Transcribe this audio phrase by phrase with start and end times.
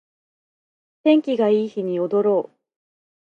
[1.03, 2.57] 天気がいい日に踊ろう